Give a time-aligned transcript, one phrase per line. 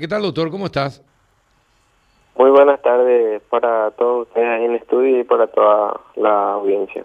[0.00, 0.48] ¿Qué tal, doctor?
[0.48, 1.02] ¿Cómo estás?
[2.36, 7.04] Muy buenas tardes para todos ustedes en el estudio y para toda la audiencia.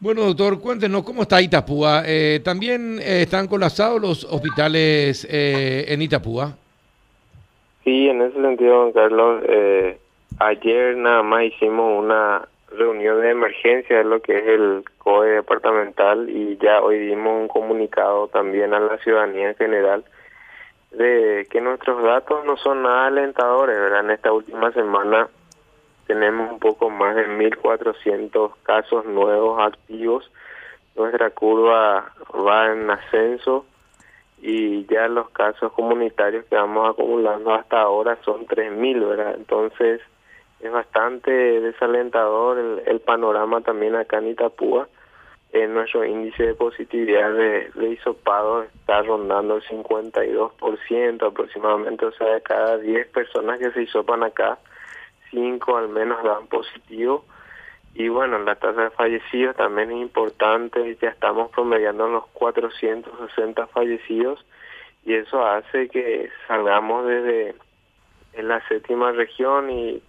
[0.00, 2.02] Bueno, doctor, cuéntenos cómo está Itapúa.
[2.04, 6.56] Eh, ¿También eh, están colapsados los hospitales eh, en Itapúa?
[7.84, 9.44] Sí, en ese sentido, don Carlos,
[10.40, 12.42] ayer nada más hicimos una
[12.76, 17.46] reunión de emergencia de lo que es el COE departamental y ya hoy dimos un
[17.46, 20.04] comunicado también a la ciudadanía en general
[20.90, 24.00] de que nuestros datos no son nada alentadores, ¿verdad?
[24.00, 25.28] En esta última semana
[26.06, 30.30] tenemos un poco más de 1.400 casos nuevos activos.
[30.96, 33.64] Nuestra curva va en ascenso
[34.42, 39.34] y ya los casos comunitarios que vamos acumulando hasta ahora son 3.000, ¿verdad?
[39.36, 40.00] Entonces
[40.60, 44.88] es bastante desalentador el, el panorama también acá en Itapúa
[45.52, 52.34] en nuestro índice de positividad de, de hisopado está rondando el 52% aproximadamente, o sea,
[52.34, 54.58] de cada 10 personas que se hisopan acá,
[55.30, 57.24] 5 al menos dan positivo.
[57.94, 64.44] Y bueno, la tasa de fallecidos también es importante, ya estamos promediando los 460 fallecidos
[65.04, 67.56] y eso hace que salgamos desde
[68.34, 70.00] en la séptima región y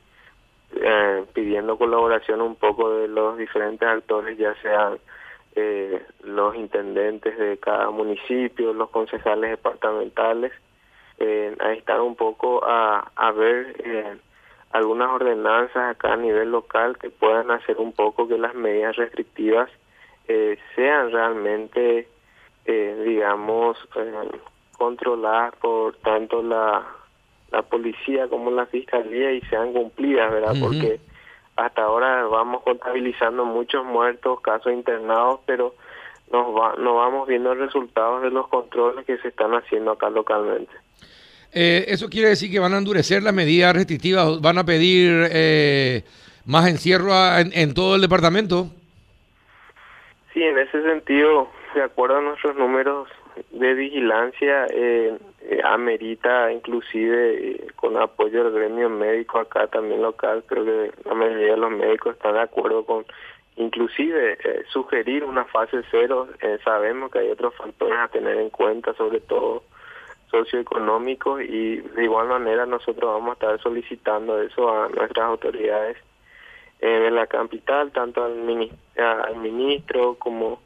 [0.75, 4.99] eh, pidiendo colaboración un poco de los diferentes actores, ya sean
[5.55, 10.51] eh, los intendentes de cada municipio, los concejales departamentales,
[11.19, 14.17] eh, a estar un poco a, a ver eh,
[14.71, 19.69] algunas ordenanzas acá a nivel local que puedan hacer un poco que las medidas restrictivas
[20.27, 22.07] eh, sean realmente,
[22.65, 23.77] eh, digamos,
[24.77, 26.87] controladas por tanto la,
[27.51, 30.55] la policía como la fiscalía y sean cumplidas, ¿verdad?
[30.59, 30.99] Porque
[31.55, 35.75] hasta ahora vamos contabilizando muchos muertos, casos internados, pero
[36.31, 40.71] nos va, no vamos viendo resultados de los controles que se están haciendo acá localmente.
[41.53, 44.39] Eh, ¿Eso quiere decir que van a endurecer las medidas restrictivas?
[44.41, 46.03] ¿Van a pedir eh,
[46.45, 48.67] más encierro en, en, todo el departamento?
[50.33, 53.09] Sí, en ese sentido, de acuerdo a nuestros números
[53.51, 60.43] de vigilancia, eh, eh, amerita inclusive eh, con apoyo del gremio médico acá también local,
[60.45, 63.05] creo que la mayoría de los médicos están de acuerdo con
[63.55, 66.27] inclusive eh, sugerir una fase cero,
[66.63, 69.63] sabemos que hay otros factores a tener en cuenta, sobre todo
[70.29, 75.97] socioeconómicos y de igual manera nosotros vamos a estar solicitando eso a nuestras autoridades
[76.79, 78.35] de la capital, tanto al
[79.35, 80.59] ministro como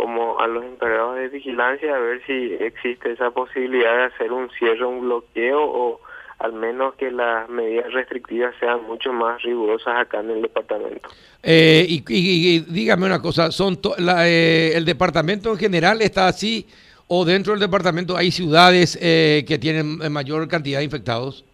[0.00, 4.48] como a los encargados de vigilancia a ver si existe esa posibilidad de hacer un
[4.50, 6.00] cierre, un bloqueo o
[6.38, 11.10] al menos que las medidas restrictivas sean mucho más rigurosas acá en el departamento.
[11.42, 16.66] Eh, y, dígame una cosa, son la, eh, el departamento en general está así
[17.08, 21.44] o dentro del departamento hay ciudades eh, que tienen mayor cantidad de infectados?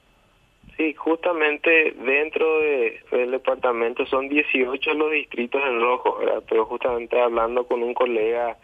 [0.76, 6.42] Sí, justamente dentro de, del departamento son 18 los distritos en rojo, ¿verdad?
[6.48, 8.58] pero justamente hablando con un colega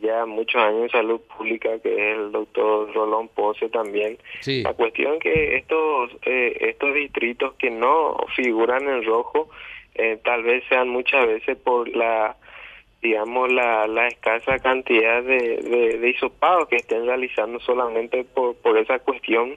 [0.00, 4.62] ya muchos años en salud pública, que es el doctor Rolón Pose también, sí.
[4.62, 9.50] la cuestión que estos, eh, estos distritos que no figuran en rojo,
[9.96, 12.36] eh, tal vez sean muchas veces por la
[13.02, 18.76] digamos la, la escasa cantidad de, de, de hisopados que estén realizando solamente por, por
[18.76, 19.56] esa cuestión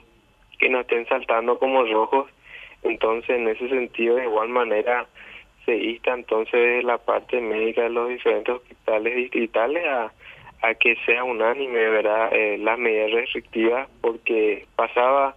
[0.62, 2.30] que no estén saltando como rojos.
[2.84, 5.08] Entonces, en ese sentido, de igual manera,
[5.66, 10.14] se insta entonces la parte médica de los diferentes hospitales distritales a,
[10.62, 15.36] a que sea unánime, ¿verdad?, eh, las medidas restrictivas, porque pasaba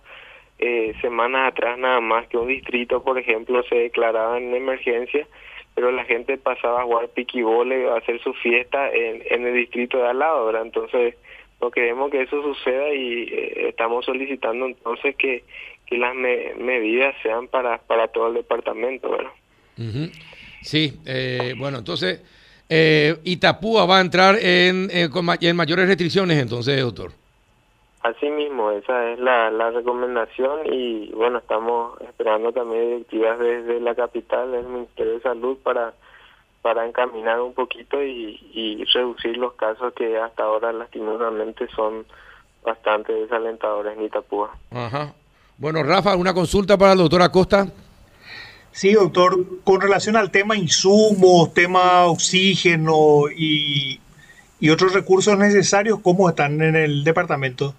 [0.58, 5.26] eh, semanas atrás nada más que un distrito, por ejemplo, se declaraba en emergencia,
[5.74, 9.98] pero la gente pasaba a jugar piquibole, a hacer su fiesta en, en el distrito
[9.98, 10.62] de al lado, ¿verdad?
[10.62, 11.16] Entonces,
[11.60, 15.44] no queremos que eso suceda y eh, estamos solicitando entonces que,
[15.86, 19.32] que las me medidas sean para, para todo el departamento, ¿verdad?
[19.78, 20.10] Uh -huh.
[20.62, 22.22] Sí, eh, bueno, entonces
[22.68, 27.12] eh, Itapúa va a entrar en, en, con ma en mayores restricciones entonces, doctor.
[28.02, 33.94] Así mismo, esa es la, la recomendación y bueno, estamos esperando también directivas desde la
[33.94, 35.94] capital, del Ministerio de Salud, para
[36.64, 42.06] para encaminar un poquito y, y, reducir los casos que hasta ahora lastimosamente son
[42.64, 44.50] bastante desalentadores en Itapúa.
[44.70, 45.12] Ajá.
[45.58, 47.66] Bueno, Rafa, una consulta para el doctor Acosta.
[48.70, 54.00] Sí, doctor, con relación al tema insumos, tema oxígeno y,
[54.58, 57.74] y otros recursos necesarios, ¿cómo están en el departamento?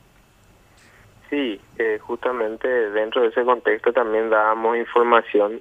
[1.31, 5.59] Sí, eh, justamente dentro de ese contexto también dábamos información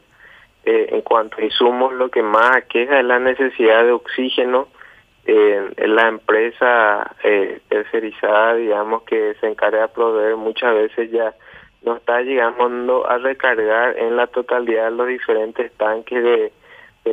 [0.66, 4.68] eh, en cuanto a insumos, lo que más aqueja es la necesidad de oxígeno
[5.26, 11.34] eh, en la empresa eh, tercerizada, digamos, que se encarga de proveer, muchas veces ya
[11.82, 16.52] no está llegando a recargar en la totalidad los diferentes tanques de,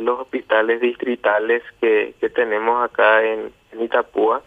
[0.00, 4.42] los hospitales distritales que, tenemos acá en, Itapúa.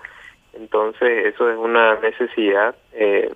[0.53, 3.31] Entonces eso es una necesidad, eh,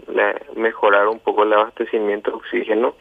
[0.56, 2.94] mejorar un poco el abastecimiento de oxígeno.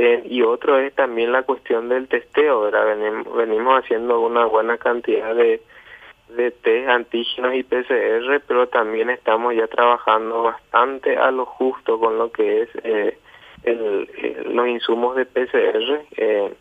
[0.00, 2.86] Eh, y otro es también la cuestión del testeo, ¿verdad?
[2.96, 5.60] Venimos, venimos haciendo una buena cantidad de,
[6.28, 12.16] de test antígenos y PCR, pero también estamos ya trabajando bastante a lo justo con
[12.16, 13.18] lo que es eh,
[13.64, 14.08] el,
[14.54, 16.02] los insumos de PCR.
[16.16, 16.54] Eh,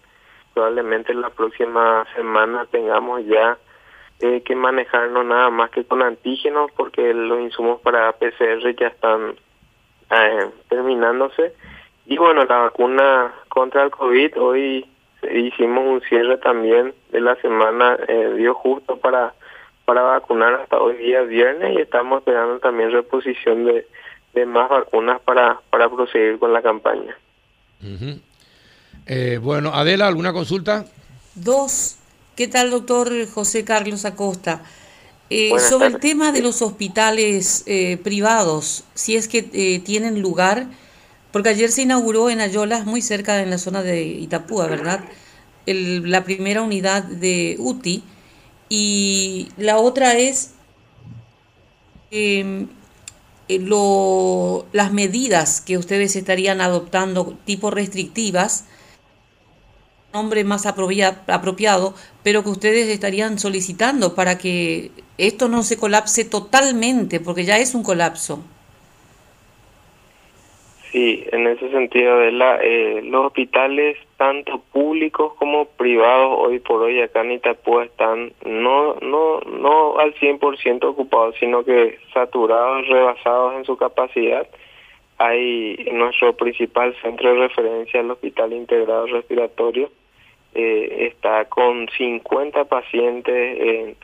[0.55, 3.59] probablemente la próxima semana tengamos ya
[4.19, 9.35] eh, que manejarnos nada más que con antígenos porque los insumos para PCR ya están
[10.09, 11.53] eh, terminándose.
[12.07, 14.85] Y bueno, la vacuna contra el COVID, hoy
[15.31, 19.33] hicimos un cierre también de la semana, eh, dio justo para
[19.87, 23.87] para vacunar hasta hoy día viernes y estamos esperando también reposición de,
[24.33, 27.17] de más vacunas para, para proseguir con la campaña.
[29.05, 30.85] Eh, bueno, Adela, ¿alguna consulta?
[31.35, 31.99] Dos.
[32.35, 34.61] ¿Qué tal, doctor José Carlos Acosta?
[35.29, 39.41] Eh, sobre el tema de los hospitales eh, privados, si es que
[39.85, 40.65] tienen lugar,
[41.37, 45.01] porque ayer se inauguró en Ayolas, muy cerca de la zona de Itapúa, ¿verdad?
[45.67, 48.03] El, la primera unidad de UTI
[48.69, 50.53] y la otra es
[52.09, 52.69] em,
[53.49, 58.63] eh, lo, las medidas que ustedes estarían adoptando, tipo restrictivas,
[60.13, 61.93] nombre más apropiado,
[62.23, 67.75] pero que ustedes estarían solicitando para que esto no se colapse totalmente, porque ya es
[67.75, 68.43] un colapso.
[70.97, 72.29] Sí, en ese sentido, de
[72.63, 78.95] eh, los hospitales, tanto públicos como privados, hoy por hoy acá en Itapúa están no,
[79.03, 84.47] no, no al 100% ocupados, sino que saturados, rebasados en su capacidad.
[85.19, 89.91] Hay nuestro principal centro de referencia, el Hospital Integrado Respiratorio,
[90.55, 93.95] eh, está con 50 pacientes en,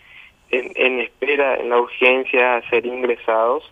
[0.52, 3.64] en, en espera en la urgencia a ser ingresados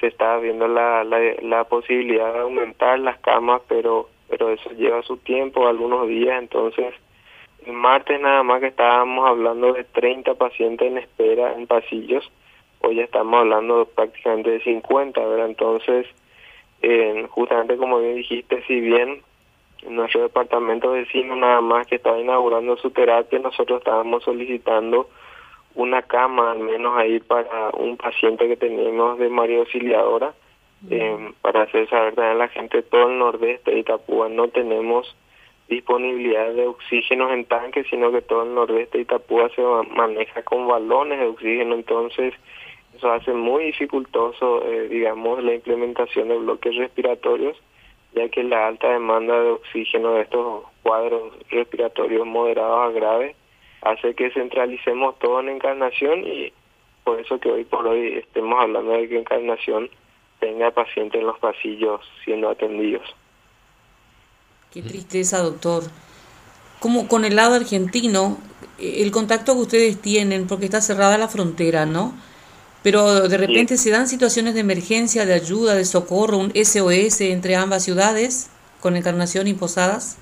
[0.00, 5.16] se está viendo la, la, posibilidad de aumentar las camas, pero pero eso lleva su
[5.16, 6.94] tiempo, algunos días, entonces
[7.64, 12.30] el martes nada más que estábamos hablando de 30 pacientes en espera en pasillos,
[12.80, 15.46] hoy ya estamos hablando prácticamente de 50, ¿verdad?
[15.46, 16.06] Entonces,
[16.82, 19.22] eh, justamente como bien dijiste, si bien
[19.88, 25.08] nuestro departamento vecino nada más que estaba inaugurando su terapia, nosotros estábamos solicitando
[25.78, 30.34] una cama al menos ahí para un paciente que tenemos de María Auxiliadora,
[30.90, 35.16] eh, para hacer saber también a la gente todo el nordeste de Itapúa no tenemos
[35.68, 39.62] disponibilidad de oxígeno en tanques, sino que todo el nordeste de Itapúa se
[39.94, 42.34] maneja con balones de oxígeno, entonces
[42.96, 47.56] eso hace muy dificultoso, eh, digamos, la implementación de bloques respiratorios,
[48.14, 53.36] ya que la alta demanda de oxígeno de estos cuadros respiratorios moderados a graves
[53.82, 56.52] hace que centralicemos todo en Encarnación y
[57.04, 59.88] por eso que hoy por hoy estemos hablando de que Encarnación
[60.40, 63.02] tenga pacientes en los pasillos siendo atendidos.
[64.72, 65.84] Qué tristeza, doctor.
[66.80, 68.38] Como con el lado argentino,
[68.78, 72.14] el contacto que ustedes tienen, porque está cerrada la frontera, ¿no?
[72.82, 77.56] Pero de repente se dan situaciones de emergencia, de ayuda, de socorro, un SOS entre
[77.56, 78.50] ambas ciudades,
[78.80, 80.18] con Encarnación y Posadas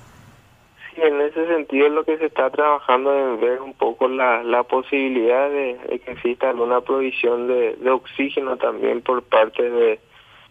[0.97, 5.49] en ese sentido lo que se está trabajando es ver un poco la, la posibilidad
[5.49, 9.99] de, que exista alguna provisión de, de oxígeno también por parte de,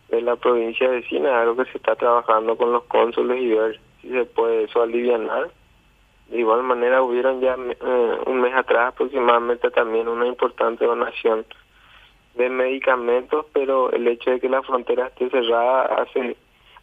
[0.09, 4.11] de la provincia vecina, algo que se está trabajando con los cónsules y ver si
[4.11, 5.51] se puede eso aliviar.
[6.29, 11.45] De igual manera hubieron ya eh, un mes atrás aproximadamente también una importante donación
[12.35, 16.37] de medicamentos, pero el hecho de que la frontera esté cerrada hace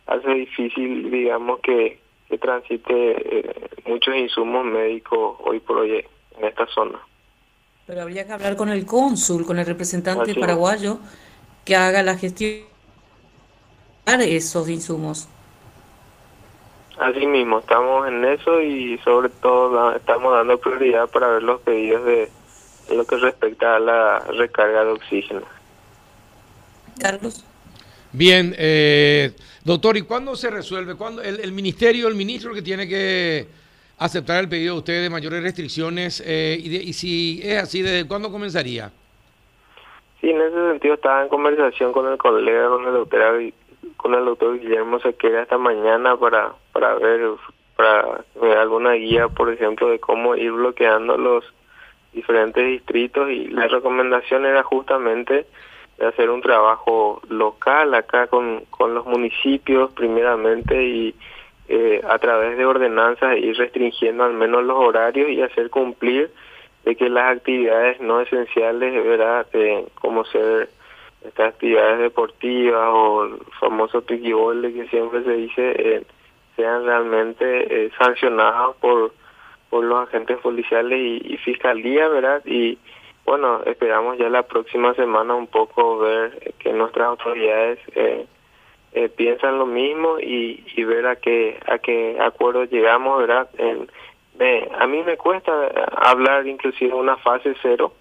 [0.08, 2.00] hace difícil, digamos, que,
[2.34, 6.04] que transite eh, muchos insumos médicos hoy por hoy
[6.38, 7.00] en esta zona.
[7.86, 10.98] Pero habría que hablar con el cónsul, con el representante paraguayo,
[11.64, 12.62] que haga la gestión
[14.06, 15.28] de esos insumos.
[16.98, 22.04] Así mismo, estamos en eso y sobre todo estamos dando prioridad para ver los pedidos
[22.04, 22.32] de
[22.96, 25.44] lo que respecta a la recarga de oxígeno.
[27.00, 27.46] Carlos.
[28.16, 29.32] Bien, eh,
[29.66, 30.94] doctor, ¿y cuándo se resuelve?
[30.96, 33.48] ¿Cuándo el, ministerio, el ministro que tiene que
[33.98, 36.24] aceptar el pedido de ustedes de mayores restricciones?
[36.24, 38.92] Eh, y, si es así, ¿desde cuándo comenzaría?
[40.22, 43.42] Sí, en ese sentido estaba en conversación con el colega, con el doctor,
[43.98, 47.32] con el doctor Guillermo Sequera esta mañana para, para ver,
[47.76, 51.44] para ver alguna guía, por ejemplo, de cómo ir bloqueando los
[52.14, 55.48] diferentes distritos y la recomendación era justamente
[55.98, 61.16] de hacer un trabajo local acá con, con los municipios primeramente y
[61.70, 66.32] eh, a través de ordenanzas ir restringiendo al menos los horarios y hacer cumplir
[66.84, 69.48] de que las actividades no esenciales, ¿verdad?
[69.54, 70.70] Eh, como ser
[71.24, 76.04] estas actividades deportivas o el famoso piquibole que siempre se dice, eh,
[76.56, 79.14] sean realmente eh, sancionadas por,
[79.70, 82.42] por los agentes policiales y, y, fiscalía, ¿verdad?
[82.46, 82.78] Y
[83.26, 88.26] bueno, esperamos ya la próxima semana un poco ver que nuestras autoridades eh,
[88.94, 93.50] eh, piensan lo mismo y, y ver a qué, a qué acuerdo llegamos, ¿verdad?
[93.58, 93.88] En,
[94.80, 95.52] a mí me cuesta
[95.96, 97.94] hablar inclusive una fase cero,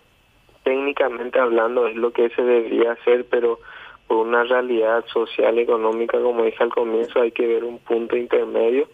[0.62, 3.58] técnicamente hablando es lo que se debería hacer, pero
[4.06, 8.88] por una realidad social, económica, como dije al comienzo, hay que ver un punto intermedio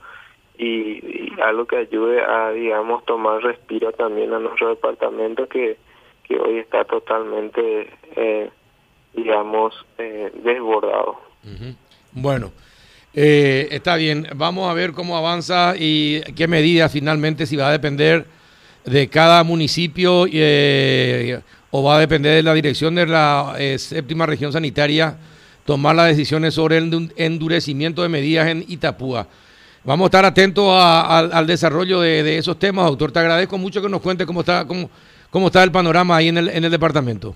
[0.58, 5.76] y, algo que ayude a, digamos, tomar respiro también a nuestro departamento que,
[6.28, 8.50] que hoy está totalmente, eh,
[9.14, 11.20] digamos, eh, desbordado.
[12.12, 12.52] Bueno.
[13.14, 17.72] Eh, está bien, vamos a ver cómo avanza y qué medidas finalmente, si va a
[17.72, 18.26] depender
[18.84, 24.52] de cada municipio eh, o va a depender de la dirección de la séptima región
[24.52, 25.16] sanitaria
[25.64, 29.26] tomar las decisiones sobre el endurecimiento de medidas en Itapúa.
[29.84, 33.10] Vamos a estar atentos al desarrollo de, esos temas, doctor.
[33.10, 34.66] Te agradezco mucho que nos cuente cómo está,
[35.30, 37.34] cómo está el panorama ahí en el, en el departamento.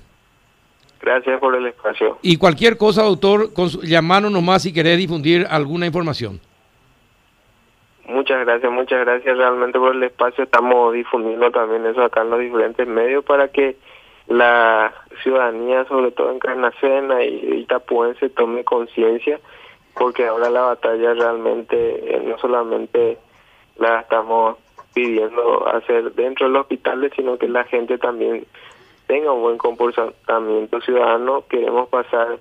[1.01, 2.19] Gracias por el espacio.
[2.23, 6.41] Y cualquier cosa, doctor, con, llamarnos nomás si querés difundir alguna información.
[8.07, 10.45] Muchas gracias, muchas gracias realmente por el espacio.
[10.45, 13.77] Estamos difundiendo también eso acá en los diferentes medios para que
[14.29, 19.41] la ciudadanía, sobre todo en Carnacena y Itapuense, tome conciencia,
[19.95, 23.19] porque ahora la batalla realmente eh, no solamente
[23.77, 24.57] la estamos
[24.95, 28.47] pidiendo hacer dentro de los hospitales, sino que la gente también
[29.07, 31.45] tenga un buen comportamiento ciudadano.
[31.49, 32.39] Queremos pasar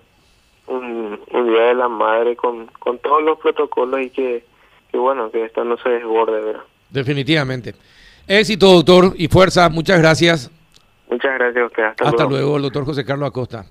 [0.67, 4.43] un, Día de la Madre con, con todos los protocolos y que,
[4.91, 6.63] que, bueno, que esto no se desborde, ¿verdad?
[6.89, 7.73] Definitivamente.
[8.27, 9.69] Éxito, doctor, y fuerza.
[9.69, 10.51] Muchas gracias.
[11.09, 11.83] Muchas gracias a usted.
[11.83, 12.29] Hasta, luego.
[12.29, 13.65] luego, el doctor José Carlos Acosta.